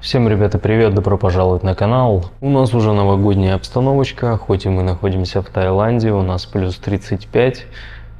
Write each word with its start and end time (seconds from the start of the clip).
Всем, 0.00 0.28
ребята, 0.28 0.58
привет, 0.58 0.94
добро 0.94 1.16
пожаловать 1.16 1.62
на 1.62 1.74
канал. 1.74 2.26
У 2.42 2.50
нас 2.50 2.74
уже 2.74 2.92
новогодняя 2.92 3.54
обстановочка, 3.54 4.36
хоть 4.36 4.66
и 4.66 4.68
мы 4.68 4.82
находимся 4.82 5.40
в 5.40 5.48
Таиланде, 5.48 6.12
у 6.12 6.22
нас 6.22 6.44
плюс 6.44 6.76
35, 6.76 7.66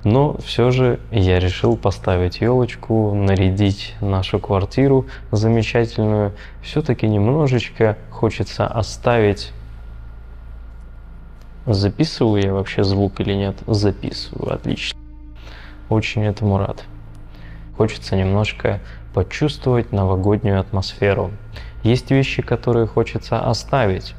но 0.03 0.37
все 0.39 0.71
же 0.71 0.99
я 1.11 1.39
решил 1.39 1.77
поставить 1.77 2.41
елочку, 2.41 3.15
нарядить 3.15 3.95
нашу 4.01 4.39
квартиру 4.41 5.07
замечательную. 5.31 6.33
Все-таки 6.63 7.07
немножечко 7.07 7.99
хочется 8.11 8.67
оставить... 8.67 9.53
Записываю 11.67 12.43
я 12.43 12.55
вообще 12.55 12.85
звук 12.85 13.21
или 13.21 13.35
нет? 13.35 13.57
Записываю, 13.67 14.55
отлично. 14.55 14.99
Очень 15.91 16.25
этому 16.25 16.59
рад. 16.59 16.85
Хочется 17.77 18.17
немножко 18.17 18.81
почувствовать 19.13 19.93
новогоднюю 19.93 20.61
атмосферу. 20.61 21.31
Есть 21.87 22.11
вещи, 22.11 22.43
которые 22.43 22.89
хочется 22.89 23.39
оставить. 23.39 24.17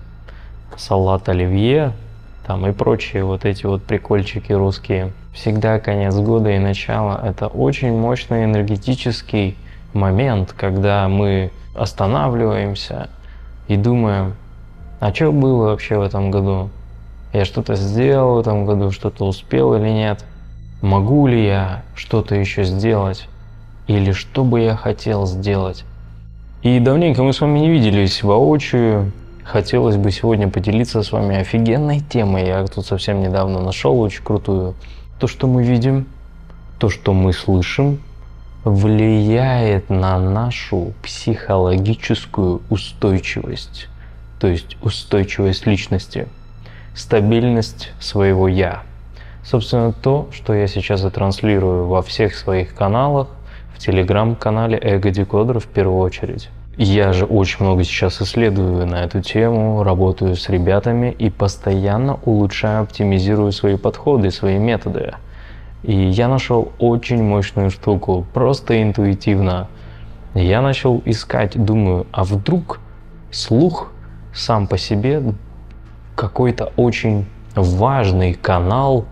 Салат 0.78 1.28
оливье, 1.28 1.92
там 2.46 2.66
и 2.66 2.72
прочие 2.72 3.26
вот 3.26 3.44
эти 3.44 3.66
вот 3.66 3.84
прикольчики 3.84 4.54
русские. 4.54 5.12
Всегда 5.34 5.78
конец 5.78 6.16
года 6.16 6.50
и 6.50 6.60
начало– 6.60 7.20
это 7.26 7.48
очень 7.48 7.92
мощный 7.92 8.46
энергетический 8.46 9.58
момент, 9.92 10.54
когда 10.58 11.10
мы 11.10 11.52
останавливаемся 11.76 13.10
и 13.68 13.76
думаем, 13.76 14.36
а 15.02 15.14
что 15.14 15.34
было 15.34 15.66
вообще 15.66 15.98
в 15.98 16.04
этом 16.04 16.32
году? 16.32 16.70
Я 17.34 17.44
что-то 17.44 17.76
сделал 17.76 18.36
в 18.36 18.40
этом 18.40 18.66
году, 18.66 18.92
что-то 18.92 19.26
успел 19.26 19.76
или 19.76 19.90
нет? 19.90 20.24
Могу 20.82 21.28
ли 21.28 21.46
я 21.46 21.84
что-то 21.96 22.34
еще 22.34 22.64
сделать? 22.64 23.28
Или 23.88 24.14
что 24.14 24.46
бы 24.46 24.62
я 24.62 24.78
хотел 24.78 25.26
сделать? 25.26 25.84
И 26.68 26.82
давненько 26.82 27.24
мы 27.24 27.32
с 27.32 27.40
вами 27.40 27.60
не 27.60 27.70
виделись 27.70 28.24
воочию. 28.24 29.14
Хотелось 29.46 29.96
бы 29.96 30.12
сегодня 30.12 30.50
поделиться 30.50 31.02
с 31.02 31.14
вами 31.14 31.38
офигенной 31.38 32.02
темой. 32.02 32.46
Я 32.46 32.68
тут 32.68 32.86
совсем 32.86 33.22
недавно 33.22 33.62
нашел 33.62 33.98
очень 34.02 34.22
крутую. 34.22 34.76
То, 35.18 35.28
что 35.28 35.48
мы 35.48 35.64
видим, 35.64 36.08
то, 36.78 36.90
что 36.90 37.14
мы 37.14 37.32
слышим, 37.32 38.02
влияет 38.66 39.90
на 39.90 40.20
нашу 40.20 40.92
психологическую 41.02 42.62
устойчивость. 42.70 43.88
То 44.38 44.48
есть 44.48 44.76
устойчивость 44.82 45.66
личности, 45.66 46.28
стабильность 46.94 47.94
своего 48.02 48.50
«я». 48.50 48.84
Собственно, 49.42 49.94
то, 49.94 50.28
что 50.34 50.54
я 50.54 50.68
сейчас 50.68 51.06
и 51.06 51.10
транслирую 51.10 51.88
во 51.88 52.02
всех 52.02 52.36
своих 52.36 52.76
каналах, 52.76 53.30
в 53.74 53.80
телеграм-канале 53.80 54.78
Эго 54.82 55.12
Декодер 55.12 55.60
в 55.60 55.68
первую 55.68 56.00
очередь. 56.00 56.50
Я 56.78 57.12
же 57.12 57.26
очень 57.26 57.66
много 57.66 57.84
сейчас 57.84 58.22
исследую 58.22 58.86
на 58.86 59.04
эту 59.04 59.20
тему, 59.22 59.82
работаю 59.82 60.36
с 60.36 60.48
ребятами 60.48 61.10
и 61.18 61.32
постоянно 61.32 62.20
улучшаю, 62.24 62.84
оптимизирую 62.84 63.52
свои 63.52 63.78
подходы, 63.78 64.30
свои 64.30 64.60
методы. 64.60 65.16
И 65.82 65.96
я 65.96 66.28
нашел 66.28 66.72
очень 66.78 67.24
мощную 67.24 67.72
штуку, 67.72 68.28
просто 68.32 68.80
интуитивно. 68.84 69.70
Я 70.36 70.62
начал 70.62 71.02
искать, 71.04 71.58
думаю, 71.58 72.06
а 72.12 72.24
вдруг 72.24 72.80
слух 73.32 73.92
сам 74.32 74.68
по 74.68 74.78
себе 74.78 75.24
какой-то 76.16 76.74
очень 76.76 77.26
важный 77.56 78.36
канал, 78.36 79.06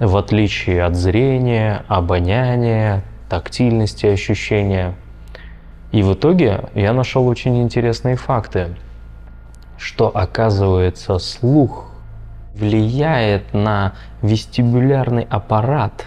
в 0.00 0.16
отличие 0.16 0.82
от 0.82 0.96
зрения, 0.96 1.84
обоняния, 1.86 3.04
тактильности 3.28 4.06
ощущения. 4.06 4.94
И 5.94 6.02
в 6.02 6.14
итоге 6.14 6.64
я 6.74 6.92
нашел 6.92 7.28
очень 7.28 7.62
интересные 7.62 8.16
факты, 8.16 8.74
что 9.78 10.08
оказывается 10.08 11.18
слух 11.18 11.86
влияет 12.52 13.54
на 13.54 13.92
вестибулярный 14.20 15.24
аппарат, 15.30 16.06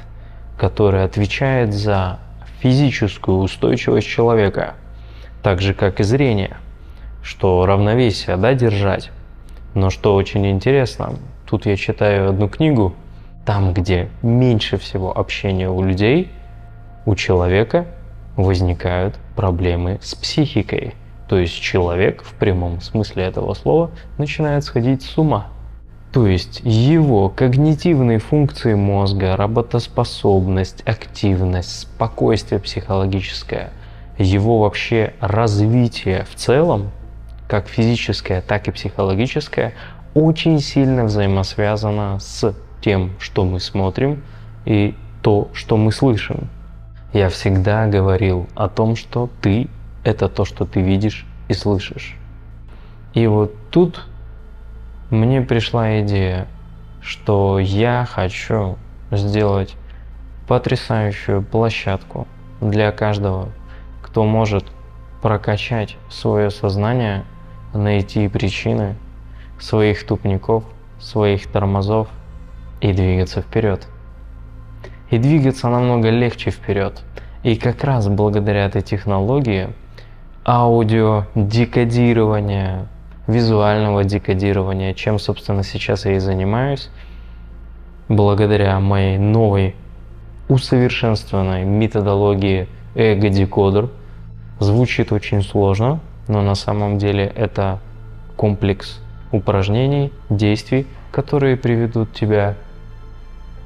который 0.57 1.05
отвечает 1.05 1.73
за 1.73 2.19
физическую 2.59 3.37
устойчивость 3.37 4.07
человека, 4.07 4.73
так 5.41 5.61
же 5.61 5.73
как 5.73 6.01
и 6.01 6.03
зрение, 6.03 6.57
что 7.23 7.65
равновесие 7.65 8.35
да, 8.35 8.53
держать. 8.53 9.11
Но 9.73 9.89
что 9.89 10.15
очень 10.15 10.45
интересно, 10.47 11.13
тут 11.49 11.65
я 11.65 11.77
читаю 11.77 12.31
одну 12.31 12.49
книгу, 12.49 12.93
там, 13.45 13.71
где 13.71 14.09
меньше 14.21 14.75
всего 14.75 15.17
общения 15.17 15.69
у 15.69 15.81
людей– 15.81 16.29
у 17.05 17.15
человека 17.15 17.85
возникают 18.35 19.17
проблемы 19.37 19.99
с 20.01 20.15
психикой. 20.15 20.95
То 21.29 21.37
есть 21.37 21.53
человек 21.53 22.23
в 22.23 22.33
прямом 22.33 22.81
смысле 22.81 23.23
этого 23.23 23.53
слова 23.53 23.91
начинает 24.17 24.65
сходить 24.65 25.03
с 25.03 25.17
ума. 25.17 25.47
То 26.11 26.25
есть 26.25 26.61
его 26.63 27.29
когнитивные 27.29 28.17
функции 28.19 28.73
мозга, 28.73 29.37
работоспособность, 29.37 30.81
активность, 30.85 31.81
спокойствие 31.81 32.59
психологическое, 32.59 33.71
его 34.17 34.59
вообще 34.59 35.13
развитие 35.19 36.25
в 36.31 36.35
целом, 36.35 36.91
как 37.47 37.67
физическое, 37.67 38.41
так 38.41 38.67
и 38.67 38.71
психологическое, 38.71 39.73
очень 40.15 40.59
сильно 40.59 41.05
взаимосвязано 41.05 42.17
с 42.19 42.55
тем, 42.81 43.11
что 43.19 43.45
мы 43.45 43.59
смотрим 43.59 44.23
и 44.65 44.95
то, 45.21 45.49
что 45.53 45.77
мы 45.77 45.91
слышим. 45.91 46.49
Я 47.13 47.29
всегда 47.29 47.87
говорил 47.87 48.47
о 48.55 48.67
том, 48.67 48.95
что 48.95 49.29
ты– 49.41 49.69
это 50.03 50.27
то, 50.27 50.45
что 50.45 50.65
ты 50.65 50.81
видишь 50.81 51.25
и 51.47 51.53
слышишь. 51.53 52.15
И 53.13 53.25
вот 53.27 53.53
тут 53.71 54.05
мне 55.09 55.41
пришла 55.41 56.01
идея, 56.01 56.47
что 57.01 57.59
я 57.59 58.05
хочу 58.09 58.77
сделать 59.11 59.75
потрясающую 60.47 61.41
площадку 61.41 62.27
для 62.59 62.91
каждого, 62.91 63.49
кто 64.01 64.25
может 64.25 64.65
прокачать 65.21 65.95
свое 66.09 66.51
сознание, 66.51 67.23
найти 67.73 68.27
причины 68.27 68.95
своих 69.59 70.05
тупников, 70.05 70.63
своих 70.99 71.47
тормозов 71.47 72.09
и 72.81 72.91
двигаться 72.91 73.41
вперед 73.41 73.87
и 75.09 75.17
двигаться 75.17 75.69
намного 75.69 76.09
легче 76.09 76.51
вперед. 76.51 77.01
И 77.43 77.55
как 77.55 77.83
раз 77.83 78.07
благодаря 78.07 78.65
этой 78.65 78.81
технологии 78.81 79.69
аудио 80.45 81.25
декодирования, 81.35 82.87
визуального 83.27 84.03
декодирования, 84.03 84.93
чем, 84.93 85.19
собственно, 85.19 85.63
сейчас 85.63 86.05
я 86.05 86.15
и 86.15 86.19
занимаюсь, 86.19 86.89
благодаря 88.09 88.79
моей 88.79 89.17
новой 89.17 89.75
усовершенствованной 90.49 91.65
методологии 91.65 92.67
эго-декодер. 92.95 93.89
Звучит 94.59 95.11
очень 95.11 95.41
сложно, 95.41 95.99
но 96.27 96.41
на 96.41 96.55
самом 96.55 96.97
деле 96.97 97.25
это 97.25 97.79
комплекс 98.35 99.01
упражнений, 99.31 100.11
действий, 100.29 100.87
которые 101.11 101.57
приведут 101.57 102.13
тебя 102.13 102.55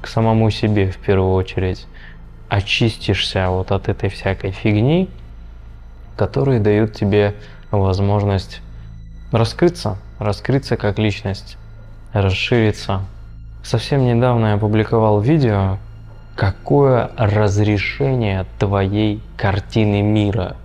к 0.02 0.08
самому 0.08 0.50
себе 0.50 0.90
в 0.90 0.98
первую 0.98 1.32
очередь, 1.32 1.86
очистишься 2.48 3.48
вот 3.48 3.70
от 3.70 3.88
этой 3.88 4.10
всякой 4.10 4.50
фигни, 4.50 5.08
которые 6.16 6.60
дают 6.60 6.92
тебе 6.92 7.34
возможность 7.70 8.60
раскрыться, 9.30 9.96
раскрыться 10.18 10.76
как 10.76 10.98
личность, 10.98 11.56
расшириться. 12.12 13.02
Совсем 13.62 14.04
недавно 14.04 14.48
я 14.48 14.54
опубликовал 14.54 15.20
видео, 15.20 15.78
какое 16.36 17.10
разрешение 17.16 18.44
твоей 18.58 19.22
картины 19.36 20.02
мира. 20.02 20.56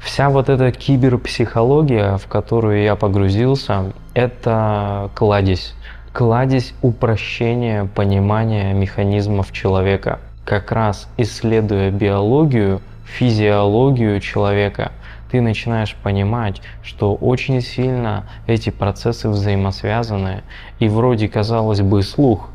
Вся 0.00 0.30
вот 0.30 0.48
эта 0.48 0.70
киберпсихология, 0.70 2.16
в 2.16 2.26
которую 2.26 2.82
я 2.82 2.94
погрузился, 2.94 3.92
это 4.14 5.10
кладезь 5.14 5.74
кладезь 6.14 6.74
упрощения 6.80 7.86
понимания 7.86 8.72
механизмов 8.72 9.50
человека. 9.50 10.20
Как 10.44 10.70
раз 10.70 11.08
исследуя 11.16 11.90
биологию, 11.90 12.80
физиологию 13.04 14.20
человека, 14.20 14.92
ты 15.32 15.40
начинаешь 15.40 15.96
понимать, 15.96 16.62
что 16.84 17.16
очень 17.16 17.60
сильно 17.60 18.26
эти 18.46 18.70
процессы 18.70 19.28
взаимосвязаны. 19.28 20.44
И 20.78 20.88
вроде, 20.88 21.28
казалось 21.28 21.80
бы, 21.80 22.00
слух, 22.04 22.48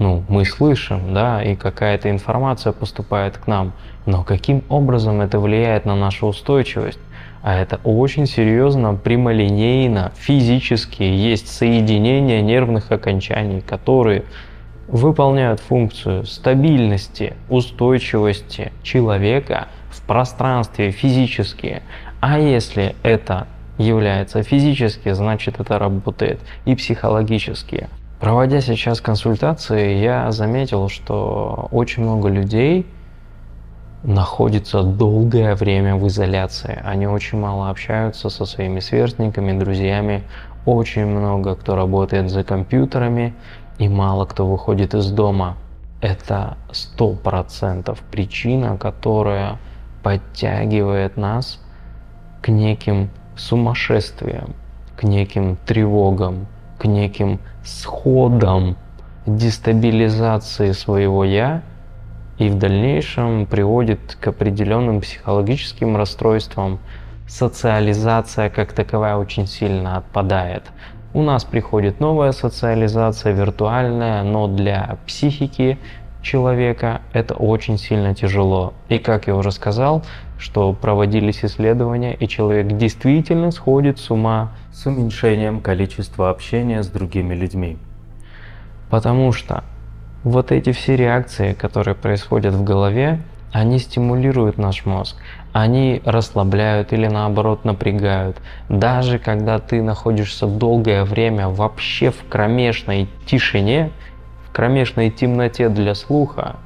ну, 0.00 0.24
мы 0.28 0.44
слышим, 0.44 1.14
да, 1.14 1.44
и 1.44 1.54
какая-то 1.54 2.10
информация 2.10 2.72
поступает 2.72 3.38
к 3.38 3.46
нам, 3.46 3.72
но 4.04 4.24
каким 4.24 4.64
образом 4.68 5.20
это 5.20 5.38
влияет 5.38 5.84
на 5.84 5.94
нашу 5.94 6.26
устойчивость? 6.26 6.98
А 7.46 7.54
это 7.54 7.78
очень 7.84 8.26
серьезно, 8.26 8.94
прямолинейно, 8.94 10.10
физически 10.16 11.04
есть 11.04 11.46
соединения 11.46 12.40
нервных 12.40 12.90
окончаний, 12.90 13.60
которые 13.60 14.24
выполняют 14.88 15.60
функцию 15.60 16.26
стабильности, 16.26 17.34
устойчивости 17.48 18.72
человека 18.82 19.68
в 19.90 20.02
пространстве 20.02 20.90
физически. 20.90 21.82
А 22.20 22.40
если 22.40 22.96
это 23.04 23.46
является 23.78 24.42
физически, 24.42 25.12
значит 25.12 25.60
это 25.60 25.78
работает 25.78 26.40
и 26.64 26.74
психологически. 26.74 27.88
Проводя 28.18 28.60
сейчас 28.60 29.00
консультации, 29.00 30.02
я 30.02 30.32
заметил, 30.32 30.88
что 30.88 31.68
очень 31.70 32.02
много 32.02 32.28
людей 32.28 32.86
находится 34.06 34.82
долгое 34.84 35.56
время 35.56 35.96
в 35.96 36.06
изоляции. 36.06 36.80
Они 36.84 37.06
очень 37.08 37.38
мало 37.38 37.70
общаются 37.70 38.30
со 38.30 38.46
своими 38.46 38.78
сверстниками, 38.78 39.58
друзьями. 39.58 40.22
Очень 40.64 41.06
много 41.06 41.56
кто 41.56 41.74
работает 41.74 42.30
за 42.30 42.44
компьютерами 42.44 43.34
и 43.78 43.88
мало 43.88 44.24
кто 44.24 44.46
выходит 44.46 44.94
из 44.94 45.10
дома. 45.10 45.56
Это 46.00 46.56
сто 46.70 47.14
процентов 47.14 47.98
причина, 48.10 48.78
которая 48.78 49.58
подтягивает 50.04 51.16
нас 51.16 51.60
к 52.42 52.48
неким 52.48 53.10
сумасшествиям, 53.36 54.54
к 54.96 55.02
неким 55.02 55.56
тревогам, 55.66 56.46
к 56.78 56.84
неким 56.84 57.40
сходам 57.64 58.76
дестабилизации 59.26 60.70
своего 60.70 61.24
«я» 61.24 61.62
и 62.38 62.48
в 62.48 62.58
дальнейшем 62.58 63.46
приводит 63.46 64.16
к 64.20 64.28
определенным 64.28 65.00
психологическим 65.00 65.96
расстройствам. 65.96 66.78
Социализация 67.26 68.50
как 68.50 68.72
таковая 68.72 69.16
очень 69.16 69.46
сильно 69.46 69.96
отпадает. 69.96 70.64
У 71.14 71.22
нас 71.22 71.44
приходит 71.44 71.98
новая 71.98 72.32
социализация, 72.32 73.32
виртуальная, 73.32 74.22
но 74.22 74.48
для 74.48 74.98
психики 75.06 75.78
человека 76.20 77.00
это 77.12 77.34
очень 77.34 77.78
сильно 77.78 78.14
тяжело. 78.14 78.74
И 78.88 78.98
как 78.98 79.26
я 79.26 79.34
уже 79.34 79.50
сказал, 79.50 80.04
что 80.38 80.72
проводились 80.74 81.44
исследования, 81.44 82.14
и 82.14 82.28
человек 82.28 82.76
действительно 82.76 83.50
сходит 83.50 83.98
с 83.98 84.10
ума 84.10 84.52
с 84.72 84.84
уменьшением 84.84 85.60
количества 85.60 86.28
общения 86.28 86.82
с 86.82 86.88
другими 86.88 87.34
людьми. 87.34 87.78
Потому 88.90 89.32
что 89.32 89.64
вот 90.26 90.50
эти 90.50 90.72
все 90.72 90.96
реакции, 90.96 91.52
которые 91.52 91.94
происходят 91.94 92.52
в 92.52 92.64
голове, 92.64 93.20
они 93.52 93.78
стимулируют 93.78 94.58
наш 94.58 94.84
мозг, 94.84 95.16
они 95.52 96.02
расслабляют 96.04 96.92
или 96.92 97.06
наоборот 97.06 97.64
напрягают. 97.64 98.36
Даже 98.68 99.20
когда 99.20 99.60
ты 99.60 99.80
находишься 99.82 100.48
долгое 100.48 101.04
время 101.04 101.48
вообще 101.48 102.10
в 102.10 102.28
кромешной 102.28 103.08
тишине, 103.24 103.92
в 104.48 104.52
кромешной 104.52 105.10
темноте 105.10 105.68
для 105.68 105.94
слуха, 105.94 106.56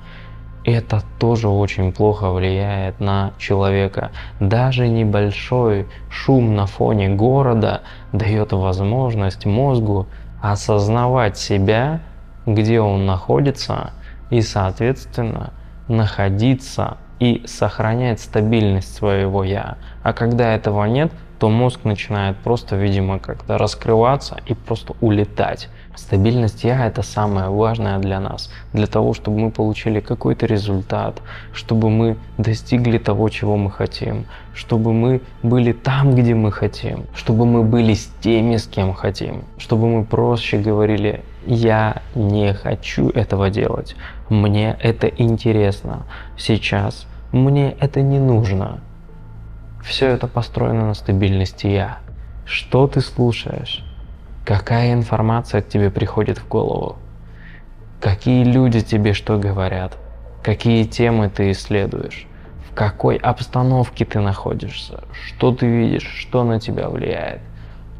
это 0.65 1.03
тоже 1.19 1.49
очень 1.49 1.93
плохо 1.93 2.31
влияет 2.31 2.99
на 2.99 3.33
человека. 3.37 4.11
Даже 4.41 4.89
небольшой 4.89 5.87
шум 6.09 6.57
на 6.57 6.65
фоне 6.65 7.11
города 7.11 7.83
дает 8.12 8.53
возможность 8.53 9.45
мозгу 9.45 10.07
осознавать 10.41 11.37
себя 11.37 12.01
где 12.46 12.81
он 12.81 13.06
находится, 13.06 13.92
и, 14.31 14.40
соответственно, 14.42 15.52
находиться 15.88 16.98
и 17.19 17.42
сохранять 17.46 18.20
стабильность 18.20 18.94
своего 18.94 19.44
«я». 19.44 19.76
А 20.02 20.12
когда 20.12 20.54
этого 20.54 20.84
нет, 20.87 21.12
то 21.38 21.48
мозг 21.48 21.81
начинает 21.84 22.37
просто, 22.37 22.76
видимо, 22.76 23.19
как-то 23.19 23.56
раскрываться 23.56 24.37
и 24.46 24.54
просто 24.54 24.94
улетать. 25.00 25.69
Стабильность 25.96 26.64
«я»— 26.64 26.87
это 26.87 27.02
самое 27.02 27.48
важное 27.48 27.98
для 27.98 28.20
нас, 28.20 28.50
для 28.72 28.87
того, 28.87 29.14
чтобы 29.14 29.38
мы 29.38 29.50
получили 29.50 30.00
какой-то 30.00 30.46
результат, 30.46 31.20
чтобы 31.52 31.90
мы 31.90 32.19
достигли 32.38 32.98
того, 32.98 33.28
чего 33.31 33.56
мы 33.56 33.70
хотим, 33.70 34.26
чтобы 34.54 34.92
мы 34.92 35.22
были 35.42 35.72
там, 35.72 36.14
где 36.14 36.34
мы 36.34 36.52
хотим, 36.52 37.06
чтобы 37.14 37.46
мы 37.46 37.64
были 37.64 37.94
с 37.94 38.06
теми, 38.20 38.56
с 38.56 38.66
кем 38.66 38.92
хотим, 38.92 39.44
чтобы 39.58 39.88
мы 39.88 40.04
проще 40.04 40.58
говорили 40.58 41.22
я 41.46 42.02
не 42.14 42.52
хочу 42.52 43.08
этого 43.10 43.50
делать. 43.50 43.96
Мне 44.28 44.76
это 44.81 45.06
интересно. 45.06 46.04
Сейчас 46.37 47.06
мне 47.32 47.72
это 47.72 48.02
не 48.02 48.19
нужно. 48.19 48.81
Все 49.82 50.08
это 50.08 50.26
построено 50.26 50.88
на 50.88 50.94
стабильности 50.94 51.66
я. 51.66 51.98
Что 52.44 52.87
ты 52.87 53.00
слушаешь? 53.00 53.84
Какая 54.44 54.92
информация 54.92 55.62
к 55.62 55.69
тебе 55.69 55.90
приходит 55.90 56.38
в 56.38 56.48
голову? 56.48 56.96
Какие 58.00 58.44
люди 58.44 58.81
тебе 58.81 59.12
что 59.12 59.38
говорят? 59.38 59.96
Какие 60.42 60.84
темы 60.84 61.28
ты 61.28 61.50
исследуешь? 61.52 62.26
В 62.69 62.75
какой 62.75 63.16
обстановке 63.16 64.04
ты 64.04 64.20
находишься? 64.20 65.04
Что 65.12 65.52
ты 65.52 65.66
видишь? 65.66 66.06
Что 66.06 66.44
на 66.44 66.58
тебя 66.58 66.88
влияет? 66.88 67.40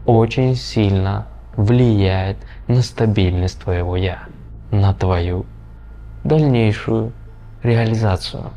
Очень 0.07 0.57
сильно 0.57 1.27
влияет 1.57 2.39
на 2.71 2.83
стабильность 2.83 3.61
твоего 3.61 3.97
«я», 3.97 4.21
на 4.71 4.95
твою 4.95 5.45
дальнейшую 6.23 7.13
реализацию. 7.65 8.51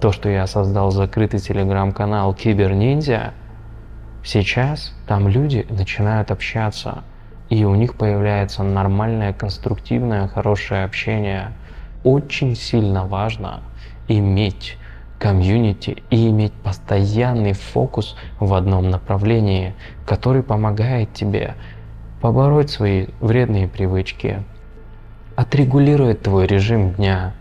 То, 0.00 0.10
что 0.10 0.30
я 0.30 0.46
создал 0.46 0.90
закрытый 0.90 1.38
телеграм-канал 1.38 2.32
Киберниндзя, 2.32 3.34
сейчас 4.24 4.94
там 5.06 5.28
люди 5.28 5.66
начинают 5.68 6.30
общаться, 6.30 7.02
и 7.50 7.62
у 7.64 7.74
них 7.74 7.96
появляется 7.96 8.62
нормальное, 8.62 9.34
конструктивное, 9.34 10.28
хорошее 10.28 10.84
общение. 10.84 11.52
Очень 12.02 12.56
сильно 12.56 13.04
важно 13.04 13.60
иметь 14.08 14.78
комьюнити 15.18 16.02
и 16.08 16.30
иметь 16.30 16.54
постоянный 16.54 17.52
фокус 17.52 18.16
в 18.38 18.54
одном 18.54 18.88
направлении, 18.88 19.74
который 20.06 20.42
помогает 20.42 21.12
тебе 21.12 21.54
побороть 22.20 22.70
свои 22.70 23.06
вредные 23.20 23.66
привычки, 23.66 24.42
отрегулировать 25.36 26.22
твой 26.22 26.46
режим 26.46 26.92
дня, 26.92 27.34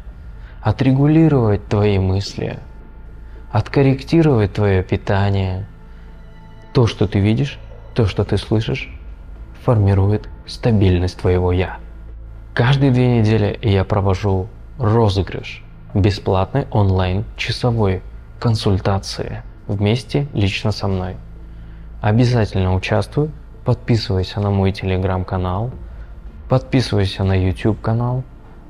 отрегулировать 0.61 1.67
твои 1.67 1.99
мысли, 1.99 2.59
откорректировать 3.51 4.53
твое 4.53 4.83
питание. 4.83 5.65
То, 6.73 6.87
что 6.87 7.07
ты 7.07 7.19
видишь, 7.19 7.59
то, 7.93 8.05
что 8.05 8.23
ты 8.23 8.37
слышишь, 8.37 8.89
формирует 9.63 10.29
стабильность 10.45 11.19
твоего 11.19 11.51
«я». 11.51 11.77
Каждые 12.53 12.91
две 12.91 13.19
недели 13.19 13.59
я 13.61 13.83
провожу 13.83 14.47
розыгрыш 14.77 15.63
бесплатной 15.93 16.67
онлайн 16.71 17.25
часовой 17.35 18.01
консультации 18.39 19.44
вместе 19.68 20.27
лично 20.33 20.71
со 20.71 20.87
мной. 20.87 21.18
Обязательно 22.01 22.75
участвуй 22.75 23.31
подписывайся 23.69 24.40
на 24.40 24.49
мой 24.49 24.71
телеграм-канал, 24.71 25.69
подписывайся 26.49 27.23
на 27.23 27.33
YouTube 27.33 27.80
канал, 27.80 28.23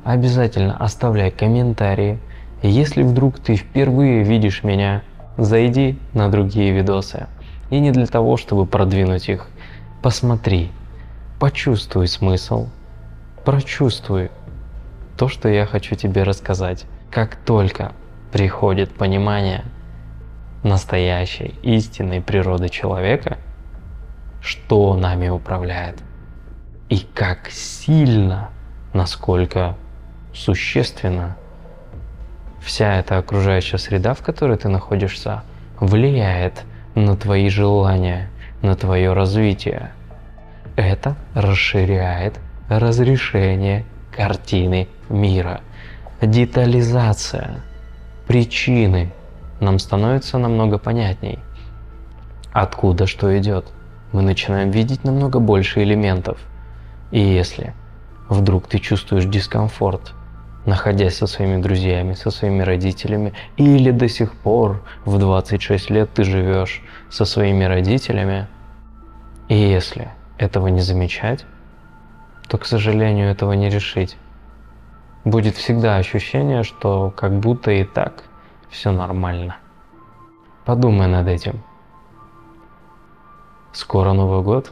обязательно 0.04 0.76
оставляй 0.76 1.32
комментарии. 1.32 2.20
Если 2.62 3.04
вдруг 3.04 3.40
ты 3.40 3.56
впервые 3.56 4.24
видишь 4.24 4.62
меня, 4.62 5.04
зайди 5.38 5.98
на 6.14 6.28
другие 6.30 6.74
видосы. 6.74 7.28
И 7.70 7.80
не 7.80 7.92
для 7.92 8.08
того, 8.08 8.36
чтобы 8.36 8.66
продвинуть 8.66 9.30
их. 9.30 9.48
Посмотри, 10.02 10.70
почувствуй 11.40 12.10
смысл, 12.10 12.68
прочувствуй 13.46 14.32
то, 15.18 15.30
что 15.30 15.48
я 15.48 15.66
хочу 15.66 15.96
тебе 15.96 16.24
рассказать. 16.24 16.84
Как 17.10 17.38
только 17.38 17.94
приходит 18.34 18.94
понимание 18.94 19.64
настоящей 20.62 21.56
истинной 21.64 22.20
природы 22.20 22.68
человека– 22.68 23.38
что 24.42 24.96
нами 24.96 25.30
управляет 25.30 26.04
и 26.90 27.00
как 27.00 27.50
сильно, 27.52 28.50
насколько 28.94 29.76
существенно 30.34 31.38
вся 32.62 32.96
эта 32.96 33.18
окружающая 33.18 33.78
среда, 33.78 34.14
в 34.14 34.22
которой 34.22 34.58
ты 34.58 34.70
находишься, 34.70 35.44
влияет 35.80 36.66
на 36.96 37.16
твои 37.16 37.50
желания, 37.50 38.30
на 38.62 38.76
твое 38.76 39.14
развитие. 39.14 39.92
Это 40.76 41.16
расширяет 41.36 42.40
разрешение 42.70 43.86
картины 44.12 44.88
мира. 45.10 45.62
Детализация 46.22 47.62
причины 48.28 49.14
нам 49.60 49.78
становится 49.80 50.38
намного 50.38 50.78
понятней. 50.78 51.40
Откуда 52.52 53.06
что 53.06 53.38
идет– 53.38 53.68
мы 54.12 54.22
начинаем 54.22 54.72
видеть 54.72 55.04
намного 55.04 55.40
больше 55.40 55.84
элементов. 55.84 56.40
И 57.12 57.20
если 57.20 57.74
вдруг 58.28 58.68
ты 58.68 58.80
чувствуешь 58.80 59.26
дискомфорт, 59.26 60.14
находясь 60.66 61.18
со 61.18 61.28
своими 61.28 61.62
друзьями, 61.62 62.14
со 62.14 62.32
своими 62.32 62.62
родителями, 62.64 63.34
или 63.58 63.92
до 63.92 64.08
сих 64.08 64.34
пор 64.34 64.84
в 65.06 65.18
26 65.18 65.90
лет 65.90 66.10
ты 66.14 66.24
живешь 66.24 66.82
со 67.10 67.26
своими 67.26 67.64
родителями, 67.64 68.48
и 69.48 69.56
если 69.56 70.10
этого 70.38 70.68
не 70.68 70.82
замечать, 70.82 71.46
то, 72.48 72.58
к 72.58 72.66
сожалению, 72.66 73.30
этого 73.30 73.54
не 73.54 73.70
решить. 73.70 74.18
Будет 75.26 75.56
всегда 75.56 75.98
ощущение, 75.98 76.64
что 76.64 77.12
как 77.16 77.40
будто 77.40 77.72
и 77.72 77.84
так 77.84 78.24
все 78.70 78.92
нормально. 78.92 79.58
Подумай 80.66 81.08
над 81.08 81.28
этим. 81.28 81.64
Скоро 83.72 84.14
Новый 84.14 84.42
год. 84.42 84.72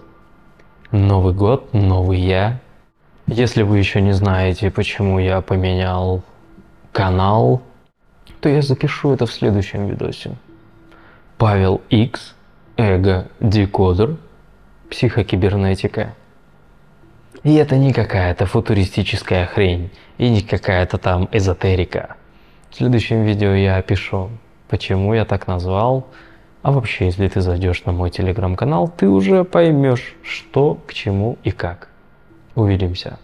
Новый 0.91 1.33
год, 1.33 1.71
новый 1.73 2.19
я. 2.19 2.59
Если 3.27 3.61
вы 3.61 3.77
еще 3.77 4.01
не 4.01 4.13
знаете, 4.13 4.71
почему 4.71 5.19
я 5.19 5.41
поменял 5.41 6.23
канал, 6.91 7.61
то 8.39 8.49
я 8.49 8.61
запишу 8.63 9.13
это 9.13 9.27
в 9.27 9.31
следующем 9.31 9.87
видосе. 9.87 10.31
Павел 11.37 11.81
X, 11.89 12.35
эго 12.75 13.27
декодер, 13.39 14.17
психокибернетика. 14.89 16.15
И 17.43 17.53
это 17.53 17.77
не 17.77 17.93
какая-то 17.93 18.47
футуристическая 18.47 19.45
хрень, 19.45 19.91
и 20.17 20.27
не 20.29 20.41
какая-то 20.41 20.97
там 20.97 21.29
эзотерика. 21.31 22.15
В 22.71 22.75
следующем 22.75 23.23
видео 23.23 23.53
я 23.53 23.77
опишу, 23.77 24.31
почему 24.67 25.13
я 25.13 25.25
так 25.25 25.45
назвал, 25.45 26.07
а 26.67 26.71
вообще, 26.71 27.05
если 27.05 27.25
ты 27.29 27.39
зайдешь 27.39 27.86
на 27.86 27.93
мой 27.93 28.09
телеграм-канал, 28.09 28.89
ты 28.89 29.07
уже 29.07 29.45
поймешь, 29.45 30.17
что, 30.21 30.77
к 30.86 30.93
чему 30.93 31.38
и 31.45 31.51
как. 31.51 31.88
Увидимся. 32.55 33.19